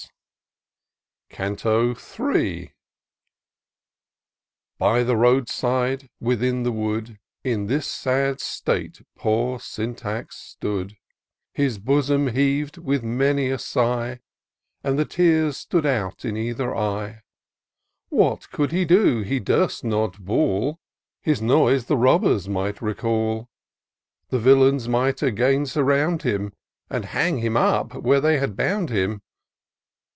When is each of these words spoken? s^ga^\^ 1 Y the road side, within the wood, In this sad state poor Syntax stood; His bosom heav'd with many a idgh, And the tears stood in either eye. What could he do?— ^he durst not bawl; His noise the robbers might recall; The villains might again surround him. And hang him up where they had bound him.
s^ga^\^ 1.31 2.71
1 4.79 4.81
Y 4.81 5.01
the 5.03 5.15
road 5.15 5.47
side, 5.47 6.09
within 6.19 6.63
the 6.63 6.73
wood, 6.73 7.17
In 7.41 7.67
this 7.67 7.87
sad 7.87 8.41
state 8.41 9.01
poor 9.15 9.57
Syntax 9.57 10.35
stood; 10.35 10.97
His 11.53 11.79
bosom 11.79 12.27
heav'd 12.27 12.79
with 12.79 13.01
many 13.03 13.49
a 13.49 13.55
idgh, 13.55 14.19
And 14.83 14.99
the 14.99 15.05
tears 15.05 15.55
stood 15.55 15.85
in 15.85 16.35
either 16.35 16.75
eye. 16.75 17.21
What 18.09 18.51
could 18.51 18.73
he 18.73 18.83
do?— 18.83 19.23
^he 19.25 19.41
durst 19.41 19.85
not 19.85 20.19
bawl; 20.19 20.81
His 21.21 21.41
noise 21.41 21.85
the 21.85 21.95
robbers 21.97 22.49
might 22.49 22.81
recall; 22.81 23.49
The 24.31 24.39
villains 24.39 24.89
might 24.89 25.21
again 25.21 25.65
surround 25.65 26.23
him. 26.23 26.51
And 26.89 27.05
hang 27.05 27.37
him 27.37 27.55
up 27.55 27.93
where 27.95 28.19
they 28.19 28.37
had 28.39 28.57
bound 28.57 28.89
him. 28.89 29.21